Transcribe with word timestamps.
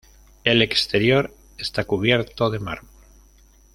El 0.43 0.63
exterior 0.63 1.31
está 1.59 1.83
cubierto 1.83 2.49
de 2.49 2.57
mármol. 2.57 2.89